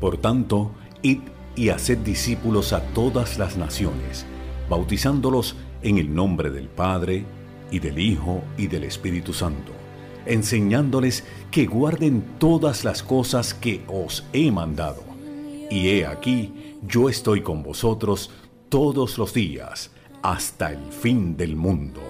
[0.00, 1.20] Por tanto, id
[1.54, 4.26] y haced discípulos a todas las naciones,
[4.68, 7.24] bautizándolos en el nombre del Padre,
[7.70, 9.72] y del Hijo, y del Espíritu Santo,
[10.24, 15.02] enseñándoles que guarden todas las cosas que os he mandado.
[15.70, 18.30] Y he aquí, yo estoy con vosotros
[18.68, 19.90] todos los días,
[20.22, 22.00] hasta el fin del mundo.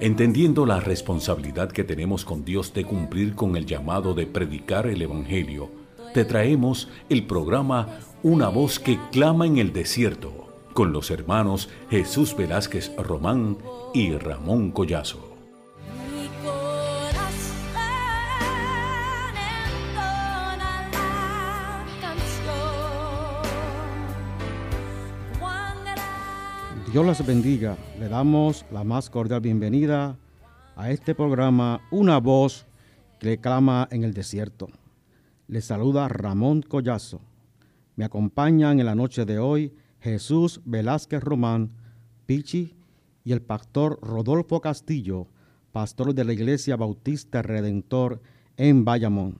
[0.00, 5.02] Entendiendo la responsabilidad que tenemos con Dios de cumplir con el llamado de predicar el
[5.02, 5.70] Evangelio,
[6.14, 12.36] te traemos el programa Una voz que clama en el desierto, con los hermanos Jesús
[12.36, 13.58] Velázquez Román
[13.94, 15.28] y Ramón Collazo.
[26.92, 27.76] Dios los bendiga.
[28.00, 30.16] Le damos la más cordial bienvenida
[30.74, 32.66] a este programa Una voz
[33.20, 34.68] que clama en el desierto.
[35.48, 37.20] Le saluda Ramón Collazo.
[37.96, 41.70] Me acompañan en la noche de hoy Jesús Velázquez Román,
[42.26, 42.76] Pichi,
[43.24, 45.26] y el pastor Rodolfo Castillo,
[45.72, 48.20] pastor de la Iglesia Bautista Redentor
[48.58, 49.38] en Bayamón.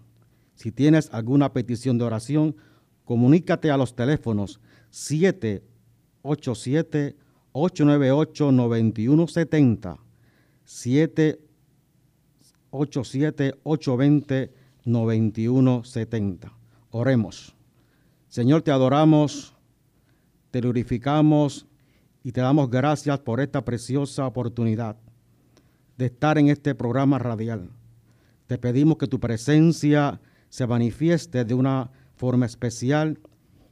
[0.55, 2.57] Si tienes alguna petición de oración,
[3.05, 4.61] comunícate a los teléfonos
[4.91, 7.17] 787
[7.53, 9.99] 898-9170,
[14.89, 16.53] 787-820-9170.
[16.91, 17.55] Oremos.
[18.29, 19.55] Señor, te adoramos,
[20.51, 21.67] te glorificamos
[22.23, 24.97] y te damos gracias por esta preciosa oportunidad
[25.97, 27.71] de estar en este programa radial.
[28.47, 33.19] Te pedimos que tu presencia se manifieste de una forma especial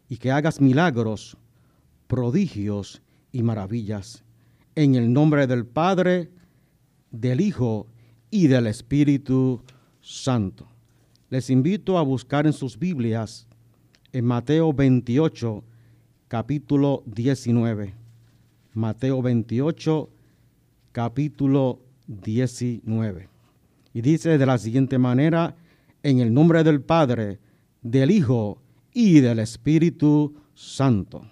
[0.08, 1.36] y que hagas milagros,
[2.06, 4.24] prodigios y maravillas.
[4.74, 6.30] En el nombre del Padre,
[7.10, 7.86] del Hijo
[8.30, 9.62] y del Espíritu
[10.00, 10.75] Santo.
[11.28, 13.48] Les invito a buscar en sus Biblias
[14.12, 15.64] en Mateo 28,
[16.28, 17.94] capítulo 19.
[18.74, 20.08] Mateo 28,
[20.92, 23.28] capítulo 19.
[23.92, 25.56] Y dice de la siguiente manera,
[26.04, 27.40] en el nombre del Padre,
[27.82, 28.62] del Hijo
[28.92, 31.28] y del Espíritu Santo.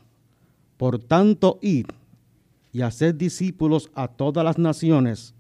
[0.76, 1.86] Por tanto, id
[2.72, 5.36] y haced discípulos a todas las naciones,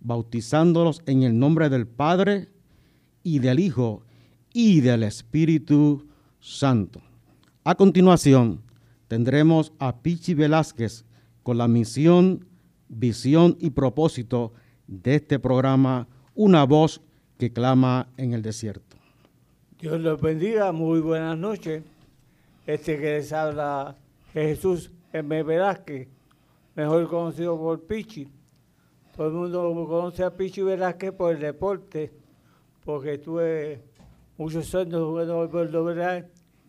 [0.00, 2.48] bautizándolos en el nombre del Padre
[3.22, 4.02] y del Hijo
[4.52, 6.06] y del Espíritu
[6.40, 7.00] Santo.
[7.64, 8.62] A continuación,
[9.08, 11.04] tendremos a Pichi Velázquez
[11.42, 12.46] con la misión,
[12.88, 14.52] visión y propósito
[14.86, 17.02] de este programa, Una voz
[17.38, 18.96] que clama en el desierto.
[19.78, 21.82] Dios los bendiga, muy buenas noches.
[22.66, 23.96] Este que les habla
[24.32, 25.42] Jesús M.
[25.42, 26.08] Velázquez,
[26.74, 28.28] mejor conocido por Pichi.
[29.16, 32.12] Todo el mundo conoce a Pichi Velázquez por el deporte,
[32.84, 33.82] porque estuve
[34.36, 36.26] muchos años jugando Puerto Verdad,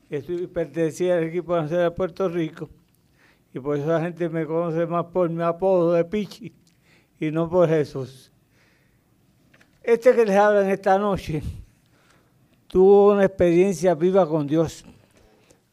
[0.10, 2.70] y pertenecía al equipo nacional de Puerto Rico,
[3.54, 6.54] y por eso la gente me conoce más por mi apodo de Pichi
[7.20, 8.32] y no por Jesús.
[9.82, 11.42] Este que les habla en esta noche
[12.68, 14.86] tuvo una experiencia viva con Dios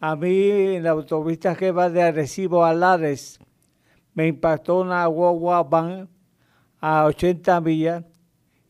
[0.00, 3.38] a mí en la autopista que va de Arecibo a Lares
[4.14, 6.08] me impactó una guagua van
[6.80, 8.04] a 80 millas.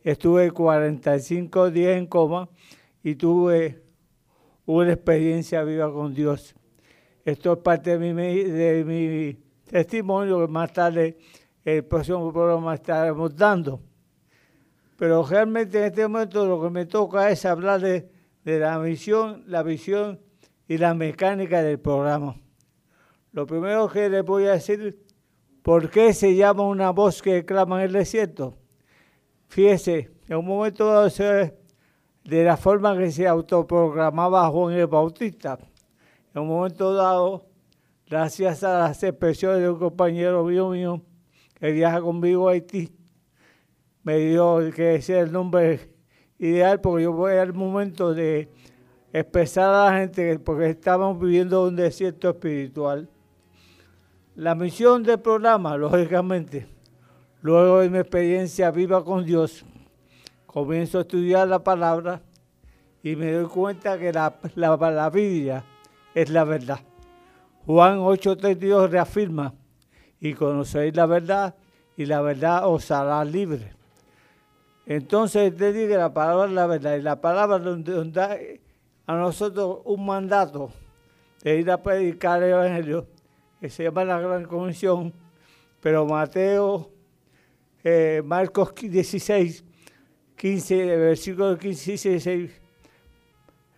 [0.03, 2.49] Estuve 45 días en coma
[3.03, 3.83] y tuve
[4.65, 6.55] una experiencia viva con Dios.
[7.23, 9.35] Esto es parte de mi, de mi
[9.71, 11.19] testimonio que más tarde
[11.63, 13.83] el próximo programa estaremos dando.
[14.97, 18.11] Pero realmente en este momento lo que me toca es hablar de,
[18.43, 20.19] de la misión, la visión
[20.67, 22.37] y la mecánica del programa.
[23.33, 25.05] Lo primero que les voy a decir,
[25.63, 28.60] ¿por qué se llama una voz que clama en el desierto?
[29.51, 35.59] Fíjese, en un momento dado, de la forma que se autoprogramaba Juan el Bautista,
[36.33, 37.49] en un momento dado,
[38.07, 41.03] gracias a las expresiones de un compañero mío mío
[41.59, 42.93] que viaja conmigo a Haití,
[44.05, 45.81] me dio que ese es el nombre
[46.39, 48.49] ideal porque yo voy al momento de
[49.13, 53.11] expresar a la gente porque estamos viviendo un desierto espiritual.
[54.37, 56.69] La misión del programa, lógicamente,
[57.43, 59.65] luego de mi experiencia viva con Dios,
[60.47, 62.21] comienzo a estudiar la palabra
[63.03, 65.65] y me doy cuenta que la, la, Biblia
[66.15, 66.81] es la verdad.
[67.67, 69.55] Juan 8:32 reafirma,
[70.21, 71.55] y conocéis la verdad,
[71.97, 73.73] y la verdad os hará libre.
[74.87, 78.61] Entonces te digo la palabra es la verdad, y la palabra donde, donde
[79.07, 80.71] a nosotros un mandato
[81.43, 83.07] de ir a predicar el Evangelio,
[83.61, 85.13] que se llama la Gran Comisión,
[85.81, 86.91] pero Mateo,
[87.85, 89.65] eh, Marcos 16,
[90.37, 92.51] 15, versículo 15 y 16,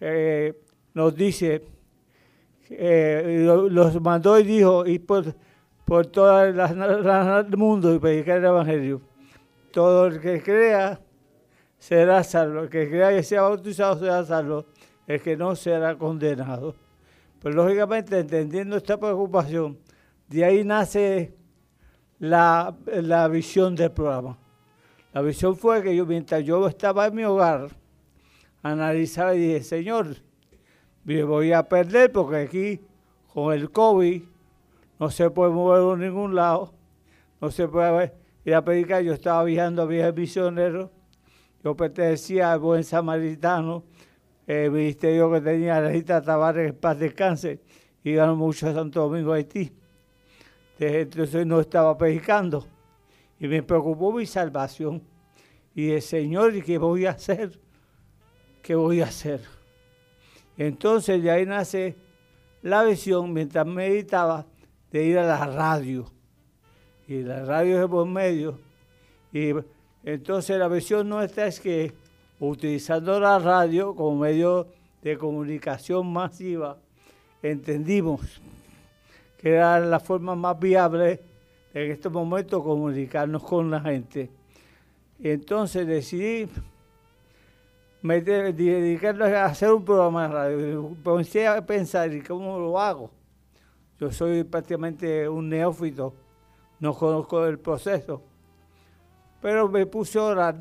[0.00, 0.60] eh,
[0.94, 1.62] nos dice,
[2.70, 5.34] eh, los mandó y dijo, y por,
[5.84, 9.00] por todas las del mundo y predicar el Evangelio.
[9.70, 11.00] Todo el que crea
[11.78, 14.66] será salvo, el que crea y sea bautizado será salvo,
[15.06, 16.74] el que no será condenado.
[17.40, 19.78] Pues lógicamente, entendiendo esta preocupación,
[20.28, 21.34] de ahí nace
[22.22, 24.38] la, la visión del programa.
[25.12, 27.70] La visión fue que yo, mientras yo estaba en mi hogar,
[28.62, 30.18] analizaba y dije, Señor,
[31.02, 32.80] me voy a perder porque aquí
[33.34, 34.22] con el COVID
[35.00, 36.72] no se puede mover a ningún lado,
[37.40, 38.14] no se puede
[38.44, 39.02] ir a predicar.
[39.02, 40.90] Yo estaba viajando a viajes misioneros,
[41.64, 43.82] yo pertenecía al buen samaritano,
[44.46, 47.60] el ministerio que tenía la Rita Tavares, en paz descanse,
[48.04, 49.81] iban mucho a Santo Domingo, Haití.
[50.82, 52.66] Entonces no estaba predicando
[53.38, 55.02] y me preocupó mi salvación.
[55.74, 57.58] Y el Señor, ¿y qué voy a hacer?
[58.62, 59.40] ¿Qué voy a hacer?
[60.58, 61.96] Entonces de ahí nace
[62.62, 64.46] la visión mientras meditaba
[64.90, 66.10] de ir a la radio.
[67.06, 68.58] Y la radio es por medio.
[69.32, 69.52] Y
[70.04, 71.94] entonces la visión nuestra es que
[72.40, 74.66] utilizando la radio como medio
[75.00, 76.78] de comunicación masiva,
[77.42, 78.40] entendimos
[79.42, 81.20] que era la forma más viable
[81.74, 84.30] en este momento comunicarnos con la gente.
[85.18, 86.48] Y entonces decidí
[88.02, 90.96] me dedicarme a hacer un programa de radio.
[91.04, 93.10] Comencé a pensar, ¿y cómo lo hago?
[94.00, 96.12] Yo soy prácticamente un neófito,
[96.80, 98.22] no conozco el proceso.
[99.40, 100.56] Pero me puse a orar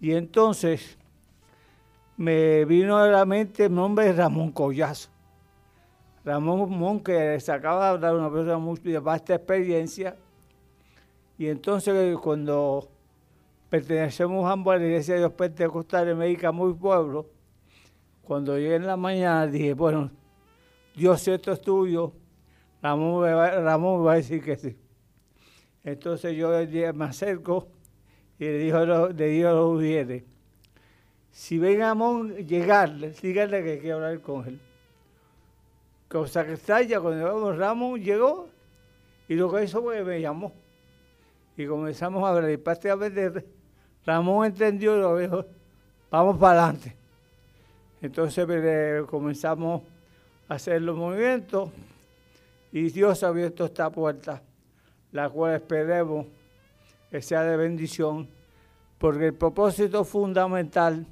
[0.00, 0.96] y entonces
[2.16, 5.09] me vino a la mente el nombre de Ramón Collazo.
[6.24, 10.16] Ramón Mon, que se acaba de hablar una persona muy de vasta experiencia.
[11.38, 12.88] Y entonces cuando
[13.70, 17.26] pertenecemos ambos a la Iglesia de Dios Pentecostal de México, muy pueblo.
[18.22, 20.10] Cuando llegué en la mañana dije, bueno,
[20.94, 22.12] Dios esto es tuyo,
[22.82, 24.76] Ramón me, va, Ramón va a decir que sí.
[25.82, 26.50] Entonces yo
[26.94, 27.68] me acerco
[28.38, 30.24] y le digo, a los ujieres,
[31.30, 34.60] si ven Ramón llegar, díganle que quiero hablar con él.
[36.10, 36.56] Cosa que
[36.88, 38.48] ya cuando Ramón llegó
[39.28, 40.52] y lo que hizo fue que me llamó.
[41.56, 42.50] Y comenzamos a hablar.
[42.50, 43.46] Y prácticamente
[44.04, 45.44] Ramón entendió y lo dijo,
[46.10, 46.96] vamos para adelante.
[48.02, 49.82] Entonces pues, comenzamos
[50.48, 51.70] a hacer los movimientos
[52.72, 54.42] y Dios ha abierto esta puerta,
[55.12, 56.26] la cual esperemos
[57.08, 58.28] que sea de bendición,
[58.98, 61.06] porque el propósito fundamental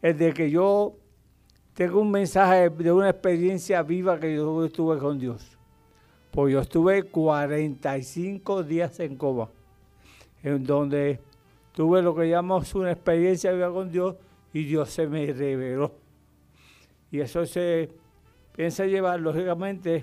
[0.00, 0.96] es de que yo
[1.76, 5.58] tenga un mensaje de una experiencia viva que yo tuve con Dios.
[6.30, 9.50] Pues yo estuve 45 días en coma,
[10.42, 11.20] en donde
[11.72, 14.16] tuve lo que llamamos una experiencia viva con Dios
[14.54, 15.92] y Dios se me reveló.
[17.10, 17.90] Y eso se
[18.54, 20.02] piensa llevar, lógicamente,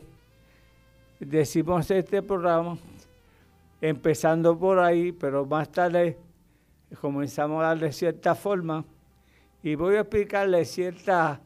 [1.20, 2.78] decimos este programa,
[3.82, 6.20] empezando por ahí, pero más tarde
[7.02, 8.86] comenzamos a darle cierta forma
[9.64, 11.42] y voy a explicarle cierta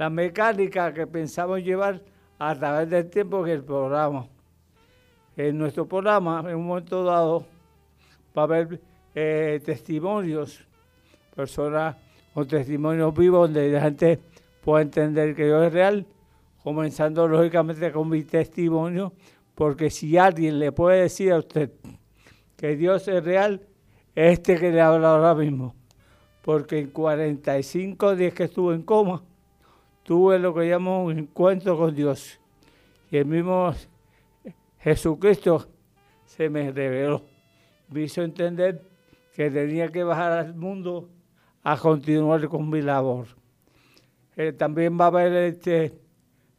[0.00, 2.00] la mecánica que pensamos llevar
[2.38, 4.26] a través del tiempo que el programa.
[5.36, 7.44] En nuestro programa, en un momento dado,
[8.34, 8.80] va a haber
[9.14, 10.66] eh, testimonios,
[11.36, 11.96] personas
[12.32, 14.18] con testimonios vivos donde la gente
[14.64, 16.06] pueda entender que Dios es real,
[16.64, 19.12] comenzando lógicamente con mi testimonio,
[19.54, 21.72] porque si alguien le puede decir a usted
[22.56, 23.60] que Dios es real,
[24.14, 25.74] es este que le habla ahora mismo,
[26.40, 29.24] porque en 45 días que estuve en coma,
[30.10, 32.40] tuve lo que llamo un encuentro con Dios,
[33.12, 33.72] y el mismo
[34.80, 35.68] Jesucristo
[36.24, 37.22] se me reveló,
[37.90, 38.82] me hizo entender
[39.36, 41.08] que tenía que bajar al mundo
[41.62, 43.28] a continuar con mi labor.
[44.34, 45.96] Eh, también va a haber este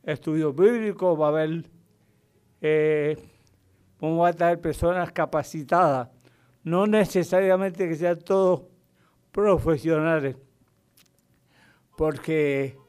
[0.04, 1.66] estudio bíblico, va a haber,
[2.62, 3.18] eh,
[4.00, 6.08] vamos a tener personas capacitadas,
[6.64, 8.62] no necesariamente que sean todos
[9.34, 10.38] profesionales,
[11.98, 12.80] porque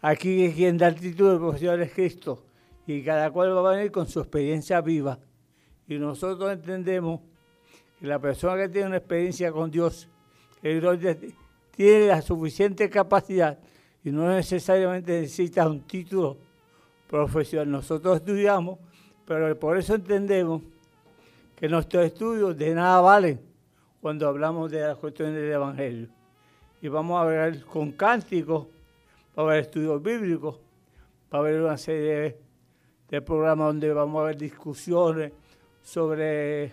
[0.00, 2.44] aquí quien da el título de profesional es Cristo,
[2.86, 5.18] y cada cual va a venir con su experiencia viva.
[5.86, 7.20] Y nosotros entendemos
[8.00, 10.08] y la persona que tiene una experiencia con Dios,
[10.62, 11.32] que
[11.76, 13.58] tiene la suficiente capacidad
[14.02, 16.36] y no necesariamente necesita un título
[17.08, 17.70] profesional.
[17.70, 18.78] Nosotros estudiamos,
[19.26, 20.62] pero por eso entendemos
[21.56, 23.40] que nuestros estudios de nada valen
[24.00, 26.08] cuando hablamos de las cuestiones del Evangelio.
[26.80, 28.66] Y vamos a ver con cánticos,
[29.36, 30.56] va a haber estudios bíblicos,
[31.32, 32.36] va a haber una serie
[33.08, 35.32] de, programas donde vamos a ver discusiones
[35.82, 36.72] sobre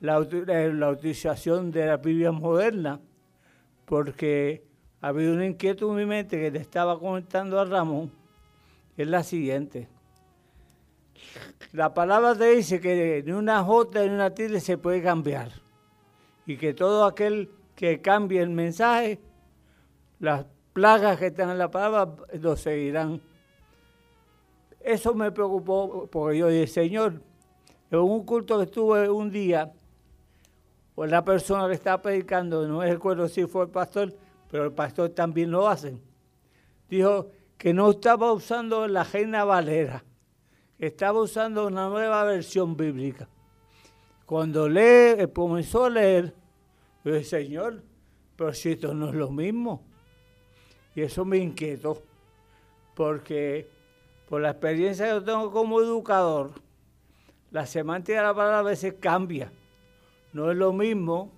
[0.00, 3.00] la, utilización de la Biblia moderna,
[3.84, 4.64] porque
[5.00, 8.10] había una inquietud en mi mente que le estaba comentando a Ramón,
[8.96, 9.88] es la siguiente.
[11.72, 15.52] La palabra te dice que ni una J ni una tilde se puede cambiar.
[16.46, 19.20] Y que todo aquel que cambie el mensaje,
[20.18, 23.20] las plagas que están en la palabra lo seguirán.
[24.80, 27.20] Eso me preocupó porque yo dije, Señor,
[27.90, 29.72] en un culto que estuve un día,
[30.94, 34.14] o la persona que estaba predicando, no recuerdo si fue el pastor,
[34.50, 36.00] pero el pastor también lo hace,
[36.88, 40.04] dijo que no estaba usando la Reina Valera
[40.80, 43.28] estaba usando una nueva versión bíblica.
[44.24, 46.34] Cuando lee, comenzó a leer,
[47.04, 47.82] yo dije, Señor,
[48.36, 49.84] pero si esto no es lo mismo.
[50.94, 52.02] Y eso me inquietó,
[52.94, 53.68] porque
[54.28, 56.52] por la experiencia que yo tengo como educador,
[57.50, 59.52] la semántica de la palabra a veces cambia.
[60.32, 61.32] No es lo mismo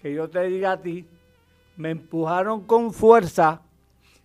[0.00, 1.06] que yo te diga a ti,
[1.76, 3.62] me empujaron con fuerza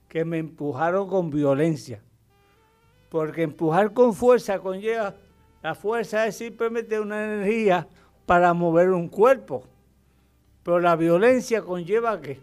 [0.08, 2.02] que me empujaron con violencia.
[3.10, 5.16] Porque empujar con fuerza conlleva,
[5.62, 7.88] la fuerza es simplemente una energía
[8.26, 9.64] para mover un cuerpo,
[10.64, 12.40] pero la violencia conlleva que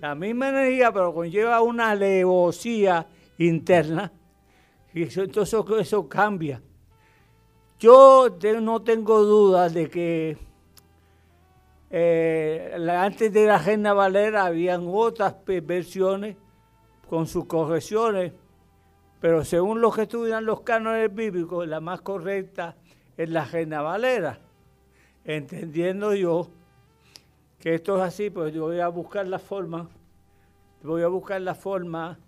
[0.00, 3.06] la misma energía, pero conlleva una alevosía
[3.38, 4.12] interna,
[4.92, 6.62] y eso, entonces eso cambia.
[7.78, 8.28] Yo
[8.60, 10.36] no tengo dudas de que
[11.90, 16.36] eh, antes de la Agenda Valera habían otras versiones
[17.08, 18.32] con sus correcciones,
[19.20, 22.76] pero según los que estudian los cánones bíblicos, la más correcta
[23.16, 24.38] es la Reina Valera.
[25.24, 26.50] Entendiendo yo
[27.60, 29.90] que esto es así, pues yo voy a buscar la forma,
[30.82, 32.18] voy a buscar la forma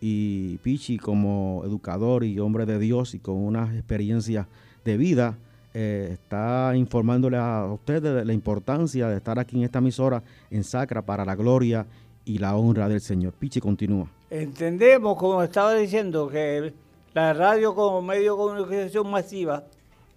[0.00, 4.46] y Pichi como educador y hombre de Dios y con unas experiencias
[4.84, 5.36] de vida,
[5.74, 10.64] eh, está informándole a ustedes de la importancia de estar aquí en esta emisora en
[10.64, 11.86] Sacra para la gloria
[12.26, 13.32] y la honra del Señor.
[13.32, 14.08] Pichi continúa.
[14.28, 16.74] Entendemos, como estaba diciendo, que
[17.14, 19.64] la radio como medio de comunicación masiva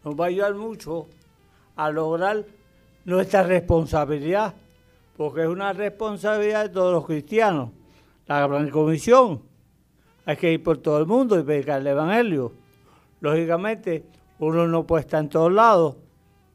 [0.04, 1.08] nos va a ayudar mucho
[1.76, 2.44] a lograr
[3.06, 4.54] nuestra responsabilidad,
[5.16, 7.70] porque es una responsabilidad de todos los cristianos.
[8.28, 9.42] La gran comisión
[10.26, 12.54] hay que ir por todo el mundo y predicar el Evangelio.
[13.22, 14.04] Lógicamente,
[14.40, 15.96] uno no puede estar en todos lados,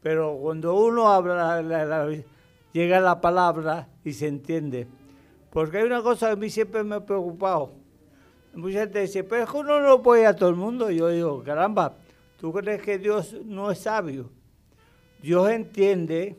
[0.01, 1.61] pero cuando uno habla,
[2.73, 4.87] llega la palabra y se entiende.
[5.55, 7.71] Porque hay una cosa que a mí siempre me ha preocupado.
[8.55, 10.91] Mucha gente dice, pero es que uno no puede ir a todo el mundo.
[10.91, 11.95] Yo digo, caramba,
[12.37, 14.29] ¿tú crees que Dios no es sabio?
[15.21, 16.35] Dios entiende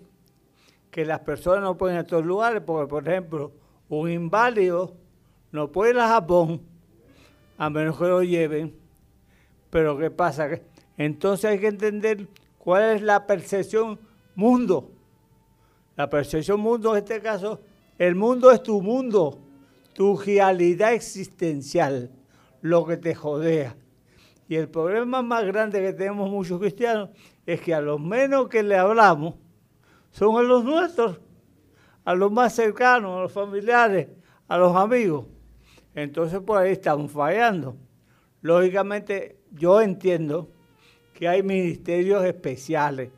[0.90, 3.52] que las personas no pueden ir a todos lugares, porque, por ejemplo,
[3.88, 4.92] un inválido
[5.50, 6.60] no puede ir a Japón
[7.56, 8.76] a menos que lo lleven.
[9.70, 10.46] Pero ¿qué pasa?
[10.98, 13.98] Entonces hay que entender cuál es la percepción
[14.34, 14.90] mundo.
[15.96, 17.62] La percepción mundo en este caso,
[17.98, 19.38] el mundo es tu mundo,
[19.92, 22.10] tu realidad existencial,
[22.60, 23.76] lo que te jodea.
[24.48, 27.10] Y el problema más grande que tenemos muchos cristianos
[27.46, 29.34] es que a los menos que le hablamos
[30.10, 31.18] son a los nuestros,
[32.04, 34.08] a los más cercanos, a los familiares,
[34.46, 35.26] a los amigos.
[35.94, 37.76] Entonces por ahí estamos fallando.
[38.42, 40.50] Lógicamente yo entiendo
[41.14, 43.10] que hay ministerios especiales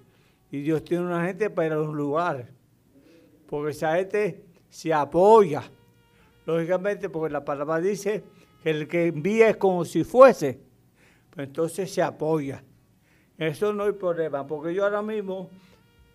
[0.51, 2.47] y Dios tiene una gente para los lugares,
[3.49, 5.63] porque esa gente se apoya.
[6.47, 8.25] Lógicamente porque la palabra dice
[8.63, 10.61] que el que envía es como si fuese,
[11.37, 12.63] entonces se apoya.
[13.37, 15.49] Eso no hay problema, porque yo ahora mismo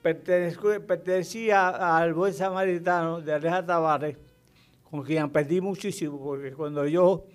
[0.01, 4.17] pertenecía al buen samaritano de Aleja Tavares,
[4.89, 7.25] con quien perdí muchísimo, porque cuando yo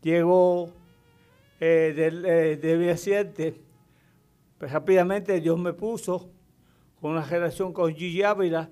[0.00, 0.70] llego
[1.60, 3.60] eh, eh, de mi accidente,
[4.56, 6.30] pues rápidamente Dios me puso
[7.00, 8.70] con una relación con Gigi Ávila,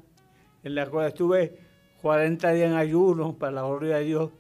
[0.63, 1.59] en la cual estuve
[2.03, 4.31] 40 días en ayuno, para la gloria de Dios,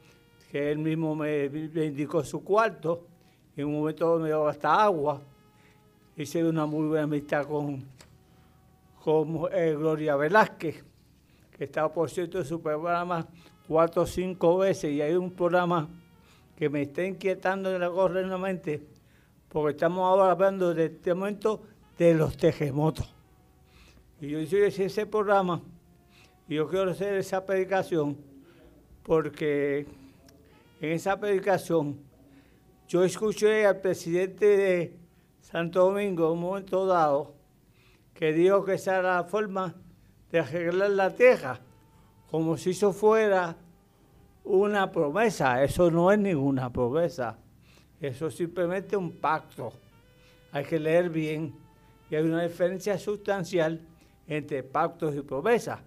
[0.50, 3.07] que él mismo me, indicó su cuarto,
[3.57, 5.23] en un momento me dio hasta agua.
[6.16, 7.85] Hice una muy buena amistad con,
[9.02, 10.85] con eh, Gloria Velázquez,
[11.57, 13.26] que estaba, por cierto, en su programa
[13.69, 15.88] cuatro o cinco veces y hay un programa
[16.57, 18.83] que me está inquietando en la corriente
[19.49, 21.62] porque estamos ahora hablando de este momento
[21.97, 23.09] de los terremotos.
[24.21, 25.62] Y yo hice ese programa
[26.52, 28.16] yo quiero hacer esa predicación
[29.02, 29.87] porque
[30.80, 32.00] en esa predicación
[32.88, 34.99] yo escuché al presidente de
[35.40, 37.35] Santo Domingo en un momento dado
[38.14, 39.75] que dijo que esa era la forma
[40.30, 41.61] de arreglar la tierra,
[42.30, 43.56] como si eso fuera
[44.44, 45.62] una promesa.
[45.62, 47.38] Eso no es ninguna promesa.
[48.00, 49.73] Eso es simplemente un pacto.
[50.52, 51.54] Hay que leer bien.
[52.11, 53.80] Y hay una diferencia sustancial
[54.26, 55.80] entre pactos y promesas.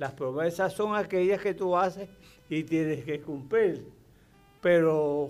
[0.00, 2.08] Las promesas son aquellas que tú haces
[2.48, 3.86] y tienes que cumplir.
[4.62, 5.28] Pero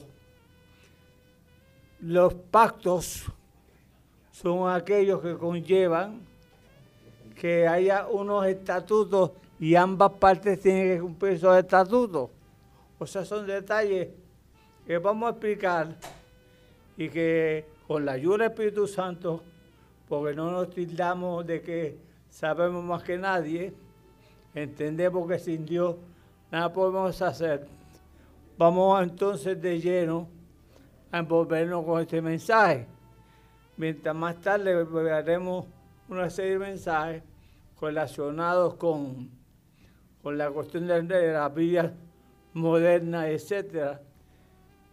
[1.99, 3.25] los pactos
[4.31, 6.21] son aquellos que conllevan
[7.35, 12.31] que haya unos estatutos y ambas partes tienen que cumplir esos estatutos.
[13.01, 14.11] O sea, son detalles
[14.87, 15.97] que vamos a explicar
[16.97, 19.43] y que con la ayuda del Espíritu Santo,
[20.09, 21.99] porque no nos tildamos de que
[22.31, 23.75] sabemos más que nadie,
[24.55, 25.97] entendemos que sin Dios
[26.51, 27.67] nada podemos hacer.
[28.59, 30.29] Vamos entonces de lleno
[31.11, 32.87] a envolvernos con este mensaje.
[33.77, 35.67] Mientras más tarde haremos
[36.09, 37.23] una serie de mensajes
[37.81, 39.31] relacionados con,
[40.23, 41.95] con la cuestión de, de la vida
[42.53, 44.03] moderna, etcétera.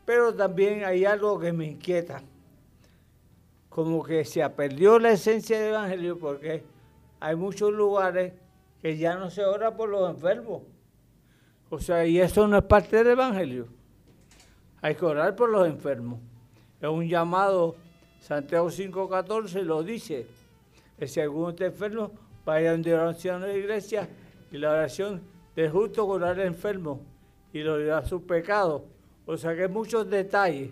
[0.05, 2.21] Pero también hay algo que me inquieta,
[3.67, 6.63] como que se ha perdido la esencia del Evangelio porque
[7.19, 8.33] hay muchos lugares
[8.81, 10.63] que ya no se ora por los enfermos.
[11.69, 13.67] O sea, y eso no es parte del Evangelio.
[14.81, 16.19] Hay que orar por los enfermos.
[16.79, 17.75] Es un llamado,
[18.19, 20.27] Santiago 5.14 lo dice,
[20.98, 22.12] que si alguno está enfermo,
[22.46, 24.07] vaya de oración a la iglesia
[24.51, 25.22] y la oración
[25.55, 27.01] del justo orar al enfermo
[27.51, 28.84] y lo dirá sus pecados
[29.27, 30.69] o sea que hay muchos detalles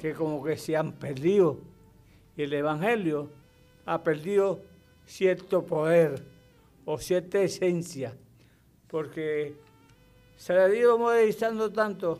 [0.00, 1.58] que como que se han perdido.
[2.34, 3.28] Y el Evangelio
[3.84, 4.58] ha perdido
[5.04, 6.22] cierto poder
[6.84, 8.16] o cierta esencia,
[8.88, 9.54] porque
[10.36, 12.18] se ha ido modernizando tanto.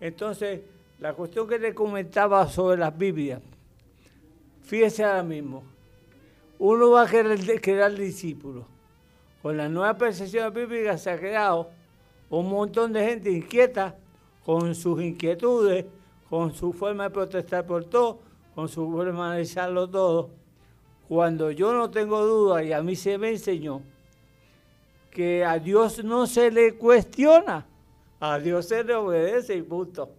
[0.00, 0.60] Entonces,
[0.98, 3.42] la cuestión que le comentaba sobre las Biblias,
[4.62, 5.62] fíjese ahora mismo,
[6.58, 8.64] uno va a querer crear discípulos.
[9.42, 11.70] Con la nueva percepción bíblica se ha creado
[12.30, 13.96] un montón de gente inquieta
[14.44, 15.84] con sus inquietudes,
[16.30, 18.20] con su forma de protestar por todo,
[18.54, 20.30] con su forma de analizarlo todo.
[21.08, 23.82] Cuando yo no tengo duda y a mí se me enseñó
[25.10, 27.66] que a Dios no se le cuestiona,
[28.18, 30.10] a Dios se le obedece y punto.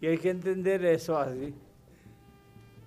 [0.00, 1.54] Y hay que entender eso así.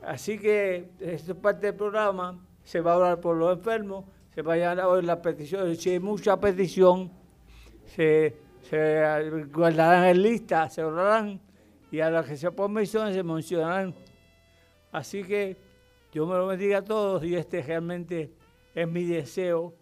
[0.04, 4.42] Así que esto es parte del programa, se va a hablar por los enfermos, se
[4.42, 7.12] vayan a oír las peticiones, si hay mucha petición,
[7.86, 8.36] se
[9.52, 11.42] guardarán en lista, se orarán
[11.92, 13.96] y a los que se pongan se mencionarán.
[14.92, 15.58] Así que
[16.12, 18.34] yo me lo bendiga a todos y este realmente
[18.74, 19.76] es mi deseo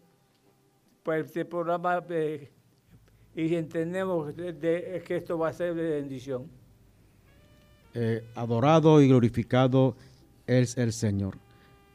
[1.03, 2.51] para este programa eh,
[3.35, 6.49] y entendemos que esto va a ser de bendición.
[7.93, 9.95] Eh, adorado y glorificado
[10.45, 11.37] es el Señor.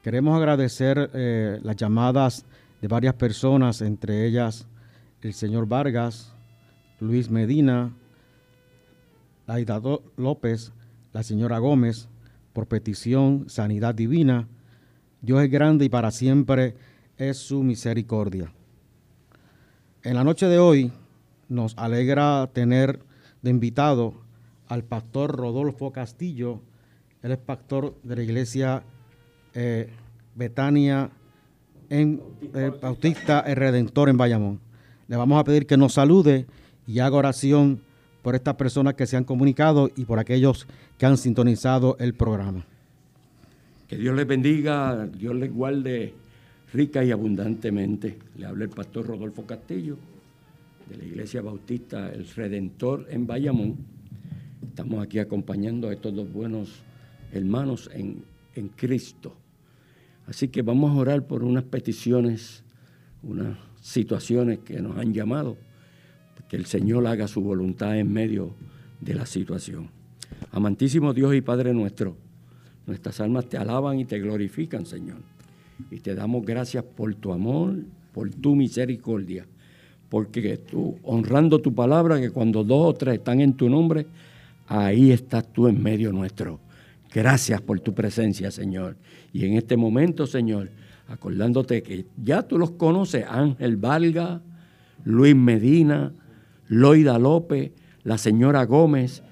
[0.03, 2.45] Queremos agradecer eh, las llamadas
[2.81, 4.67] de varias personas, entre ellas
[5.23, 6.35] el señor Vargas,
[6.99, 7.97] Luis Medina,
[9.47, 9.81] Aida
[10.17, 10.73] López,
[11.13, 12.09] la señora Gómez,
[12.53, 14.49] por petición, sanidad divina.
[15.21, 16.75] Dios es grande y para siempre
[17.17, 18.53] es su misericordia.
[20.03, 20.93] En la noche de hoy
[21.49, 23.01] nos alegra tener
[23.43, 24.15] de invitado
[24.69, 26.61] al pastor Rodolfo Castillo.
[27.23, 28.83] Él es pastor de la iglesia
[29.55, 29.91] eh,
[30.35, 31.11] Betania
[31.89, 32.23] en
[32.55, 34.61] eh, Bautista el Redentor en Bayamón.
[35.09, 36.47] Le vamos a pedir que nos salude
[36.87, 37.83] y hago oración
[38.23, 42.65] por estas personas que se han comunicado y por aquellos que han sintonizado el programa.
[43.89, 46.15] Que Dios les bendiga, Dios les guarde
[46.73, 48.19] rica y abundantemente.
[48.39, 49.99] Le habla el pastor Rodolfo Castillo
[50.89, 53.77] de la Iglesia Bautista El Redentor en Bayamón.
[54.67, 56.83] Estamos aquí acompañando a estos dos buenos
[57.33, 59.35] hermanos en, en Cristo.
[60.27, 62.63] Así que vamos a orar por unas peticiones,
[63.23, 65.57] unas situaciones que nos han llamado
[66.53, 68.51] que el Señor haga su voluntad en medio
[69.01, 69.89] de la situación.
[70.51, 72.15] Amantísimo Dios y Padre nuestro,
[72.87, 75.17] nuestras almas te alaban y te glorifican, Señor.
[75.91, 77.77] Y te damos gracias por tu amor,
[78.13, 79.47] por tu misericordia,
[80.11, 84.05] porque tú, honrando tu palabra, que cuando dos o tres están en tu nombre,
[84.67, 86.61] ahí estás tú en medio nuestro.
[87.15, 88.97] Gracias por tu presencia, Señor.
[89.33, 90.69] Y en este momento, Señor,
[91.09, 94.43] acordándote que ya tú los conoces, Ángel Valga,
[95.05, 96.13] Luis Medina,
[96.73, 97.71] Loida López,
[98.03, 99.23] la señora Gómez.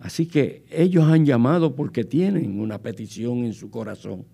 [0.00, 4.26] Así que ellos han llamado porque tienen una petición en su corazón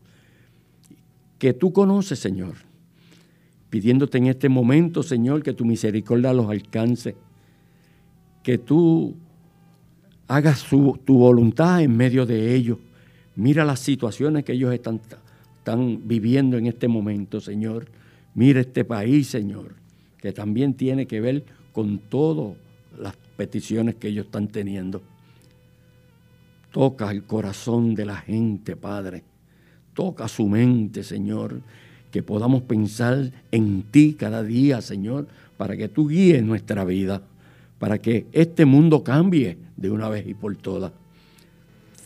[1.39, 2.55] que tú conoces, Señor.
[3.71, 7.15] Pidiéndote en este momento, Señor, que tu misericordia los alcance,
[8.43, 9.15] que tú
[10.27, 12.79] hagas tu voluntad en medio de ellos.
[13.37, 15.01] Mira las situaciones que ellos están,
[15.59, 17.87] están viviendo en este momento, Señor.
[18.35, 19.77] Mira este país, Señor,
[20.19, 22.57] que también tiene que ver con todas
[22.99, 25.03] las peticiones que ellos están teniendo.
[26.71, 29.25] Toca el corazón de la gente, Padre.
[29.95, 31.61] Toca su mente, Señor.
[32.11, 37.23] Que podamos pensar en ti cada día, Señor, para que tú guíes nuestra vida,
[37.79, 40.93] para que este mundo cambie de una vez y por todas.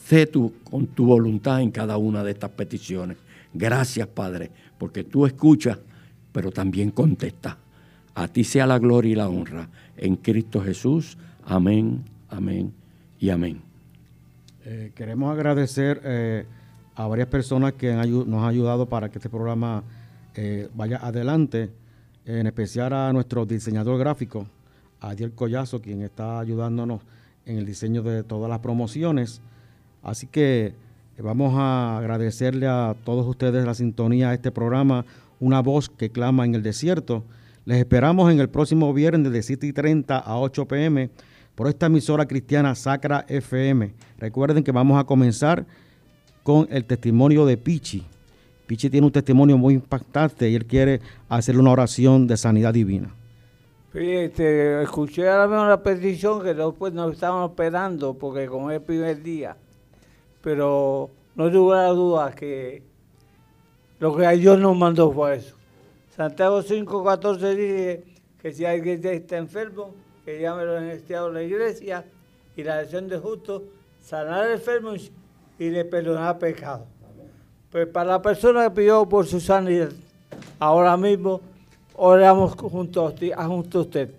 [0.07, 3.17] Sé tú con tu voluntad en cada una de estas peticiones.
[3.53, 5.79] Gracias, Padre, porque tú escuchas,
[6.33, 7.57] pero también contestas.
[8.17, 9.69] A ti sea la gloria y la honra.
[9.95, 11.19] En Cristo Jesús.
[11.45, 12.73] Amén, amén
[13.21, 13.61] y amén.
[14.65, 16.47] Eh, queremos agradecer eh,
[16.95, 19.85] a varias personas que nos han ayudado para que este programa
[20.35, 21.71] eh, vaya adelante,
[22.25, 24.47] en especial a nuestro diseñador gráfico,
[25.03, 27.03] Adiel Collazo, quien está ayudándonos
[27.45, 29.43] en el diseño de todas las promociones.
[30.03, 30.73] Así que
[31.19, 35.05] vamos a agradecerle a todos ustedes la sintonía a este programa,
[35.39, 37.23] Una voz que clama en el desierto.
[37.67, 41.11] Les esperamos en el próximo viernes de 7 y 30 a 8 pm
[41.57, 43.93] por esta emisora cristiana Sacra FM.
[44.19, 45.67] Recuerden que vamos a comenzar
[46.45, 48.07] con el testimonio de Pichi.
[48.69, 53.13] Pichi tiene un testimonio muy impactante y él quiere hacer una oración de sanidad divina.
[53.93, 58.83] Este, escuché ahora mismo la petición que después nos estaban esperando porque como es el
[58.85, 59.57] primer día,
[60.41, 62.85] pero no tuve la duda que
[63.99, 65.56] lo que Dios nos mandó fue eso.
[66.17, 68.05] Santiago 5.14 dice
[68.41, 69.91] que si alguien está enfermo,
[70.25, 72.07] que llame los estado de la iglesia
[72.57, 73.65] y la acción de justo,
[74.03, 74.95] sanar al enfermo
[75.59, 76.87] y le perdonar pecado.
[77.71, 79.91] Pues para la persona que pidió por su sanidad,
[80.59, 81.43] ahora mismo
[81.95, 83.35] oramos junto a usted.
[83.35, 84.11] Junto a usted.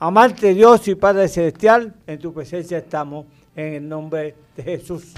[0.00, 5.14] Amarte Dios y Padre Celestial, en tu presencia estamos en el nombre de Jesús.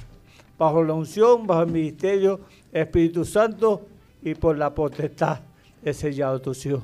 [0.59, 2.41] Bajo la unción, bajo el ministerio
[2.71, 3.87] Espíritu Santo
[4.23, 5.41] y por la potestad
[5.85, 6.83] he sellado tus hijos.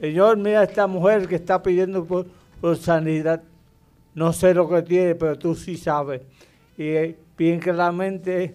[0.00, 2.26] Señor, mira a esta mujer que está pidiendo por,
[2.76, 3.42] sanidad.
[4.14, 6.22] No sé lo que tiene, pero tú sí sabes.
[6.78, 8.54] Y bien claramente,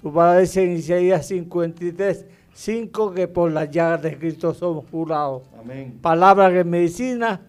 [0.00, 5.42] tu padre dice en Isaías 53, 5, que por las llagas de Cristo somos curados.
[5.58, 5.98] Amén.
[6.00, 7.40] Palabra que en medicina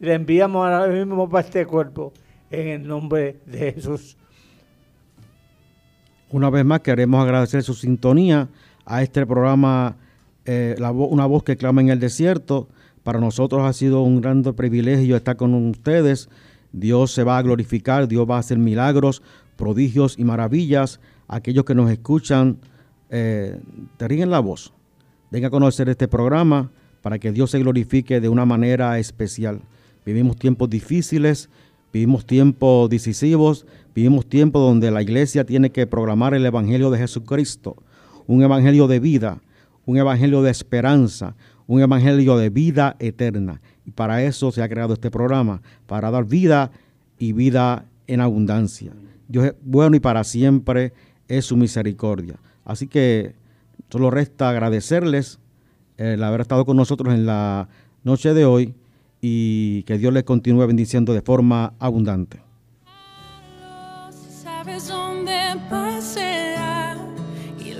[0.00, 2.12] le enviamos ahora mismo para este cuerpo,
[2.50, 4.16] en el nombre de Jesús.
[6.30, 8.48] Una vez más queremos agradecer su sintonía
[8.84, 9.96] a este programa
[10.46, 12.68] eh, una voz que clama en el desierto.
[13.02, 16.28] Para nosotros ha sido un gran privilegio estar con ustedes.
[16.72, 19.22] Dios se va a glorificar, Dios va a hacer milagros,
[19.56, 21.00] prodigios y maravillas.
[21.28, 22.58] Aquellos que nos escuchan,
[23.10, 23.60] eh,
[23.96, 24.72] te ríen la voz.
[25.30, 26.70] Venga a conocer este programa
[27.02, 29.60] para que Dios se glorifique de una manera especial.
[30.04, 31.48] Vivimos tiempos difíciles,
[31.92, 37.76] vivimos tiempos decisivos, vivimos tiempos donde la iglesia tiene que programar el Evangelio de Jesucristo,
[38.26, 39.38] un Evangelio de vida,
[39.86, 41.34] un evangelio de esperanza,
[41.66, 43.60] un evangelio de vida eterna.
[43.84, 46.70] Y para eso se ha creado este programa, para dar vida
[47.18, 48.92] y vida en abundancia.
[49.28, 50.92] Dios es bueno y para siempre
[51.28, 52.36] es su misericordia.
[52.64, 53.34] Así que
[53.90, 55.38] solo resta agradecerles
[55.96, 57.68] el haber estado con nosotros en la
[58.02, 58.74] noche de hoy
[59.20, 62.40] y que Dios les continúe bendiciendo de forma abundante.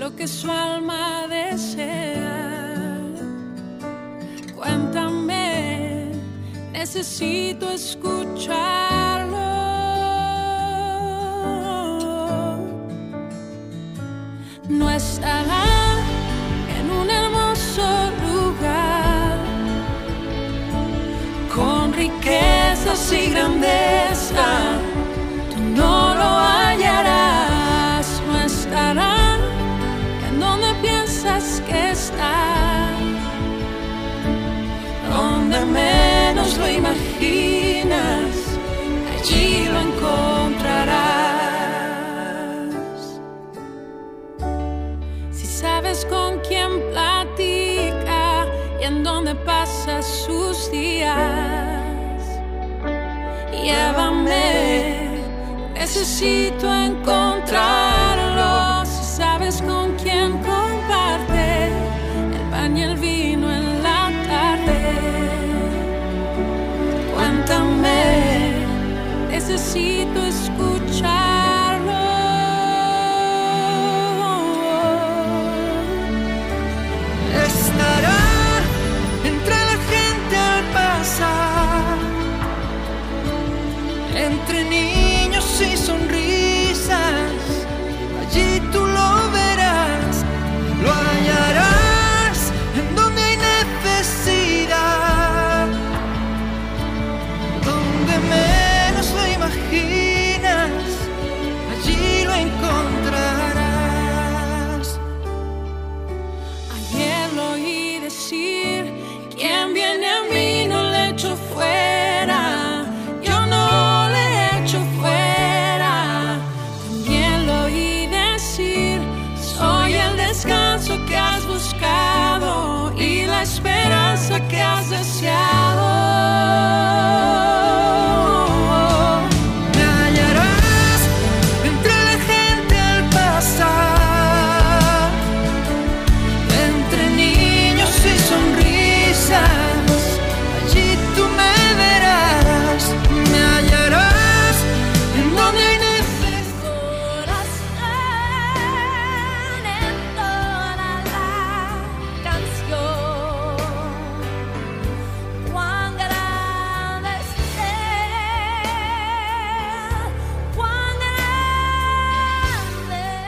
[0.05, 1.25] Lo que su alma
[4.55, 6.11] Cuéntame,
[6.71, 9.47] necesito escucharlo.
[14.69, 15.65] No estará
[16.77, 17.87] en un hermoso
[18.27, 19.39] lugar
[21.55, 24.84] con riquezas y grandeza.
[35.55, 38.35] Donde menos lo imaginas,
[39.13, 40.39] allí lo encontrarás.
[45.31, 48.47] Si sabes con quién platica
[48.81, 52.21] y en dónde pasa sus días,
[53.51, 55.21] llévame,
[55.73, 57.84] necesito encontrarlo.
[69.65, 70.05] si